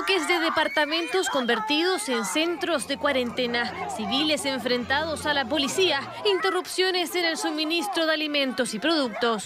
[0.00, 7.26] Bloques de departamentos convertidos en centros de cuarentena, civiles enfrentados a la policía, interrupciones en
[7.26, 9.44] el suministro de alimentos y productos.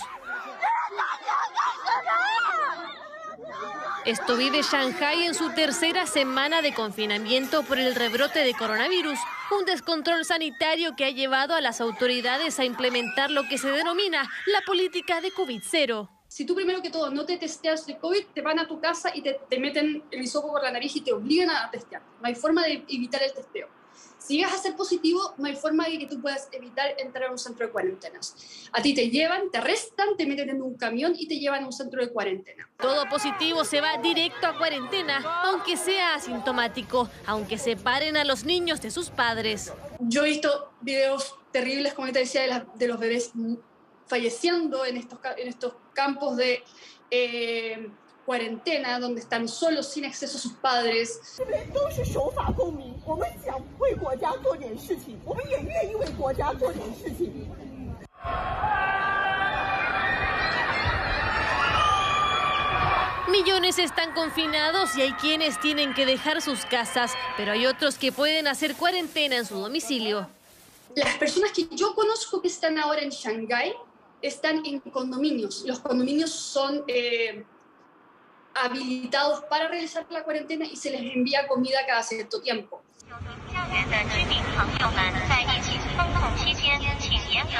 [4.04, 9.18] Esto vive Shanghai en su tercera semana de confinamiento por el rebrote de coronavirus,
[9.58, 14.30] un descontrol sanitario que ha llevado a las autoridades a implementar lo que se denomina
[14.46, 16.08] la política de COVID-0.
[16.28, 19.10] Si tú primero que todo no te testeas de COVID, te van a tu casa
[19.14, 22.02] y te, meten el hisopo por la nariz y te obligan a testear.
[22.20, 23.68] No hay forma de evitar el testeo.
[24.18, 27.30] Si llegas a ser positivo, no hay forma de que tú puedas evitar entrar a
[27.30, 28.68] un centro de cuarentenas.
[28.72, 31.66] A ti te llevan, te arrestan, te meten en un camión y te llevan a
[31.66, 32.68] un centro de cuarentena.
[32.78, 38.80] Todo positivo se va directo a cuarentena, aunque sea asintomático, aunque separen a los niños
[38.80, 39.72] de sus padres.
[40.00, 43.32] Yo he visto videos terribles, como te decía, de, los bebés
[44.06, 46.62] falleciendo en estos, en estos campos de...
[47.10, 47.90] Eh,
[48.24, 51.20] cuarentena, donde están solos sin acceso a sus padres.
[63.28, 68.12] Millones están confinados y hay quienes tienen que dejar sus casas, pero hay otros que
[68.12, 70.28] pueden hacer cuarentena en su domicilio.
[70.94, 73.74] Las personas que yo conozco que están ahora en Shanghái
[74.26, 75.64] están en condominios.
[75.66, 77.44] Los condominios son eh,
[78.54, 82.83] habilitados para realizar la cuarentena y se les envía comida cada cierto tiempo.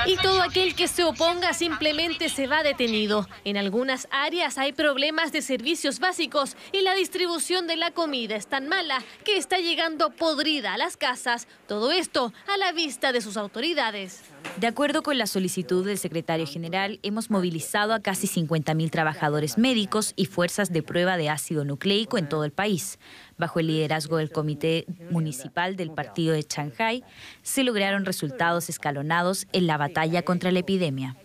[0.06, 3.26] Y todo aquel que se oponga simplemente se va detenido.
[3.44, 8.46] En algunas áreas hay problemas de servicios básicos y la distribución de la comida es
[8.46, 11.48] tan mala que está llegando podrida a las casas.
[11.66, 14.22] Todo esto a la vista de sus autoridades.
[14.58, 20.12] De acuerdo con la solicitud del secretario general, hemos movilizado a casi 50.000 trabajadores médicos
[20.16, 22.98] y fuerzas de prueba de ácido nucleico en todo el país.
[23.36, 27.04] Bajo el liderazgo del Comité Municipal del Partido de Shanghai,
[27.42, 31.16] se lograron resultados escalonados en la batalla contra la epidemia.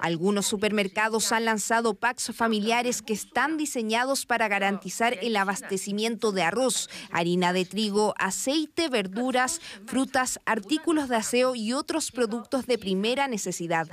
[0.00, 6.88] Algunos supermercados han lanzado packs familiares que están diseñados para garantizar el abastecimiento de arroz,
[7.10, 13.88] harina de trigo, aceite, verduras, frutas, artículos de aseo y otros productos de primera necesidad.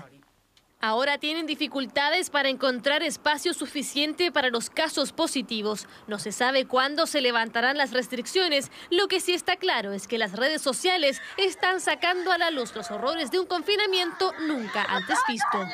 [0.80, 5.88] Ahora tienen dificultades para encontrar espacio suficiente para los casos positivos.
[6.06, 8.70] No se sabe cuándo se levantarán las restricciones.
[8.92, 12.76] Lo que sí está claro es que las redes sociales están sacando a la luz
[12.76, 15.66] los horrores de un confinamiento nunca antes visto.